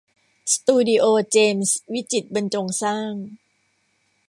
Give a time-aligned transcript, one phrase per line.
[0.53, 3.13] สตูดิโอเจมส์วิจิตรบรรจงสร้าง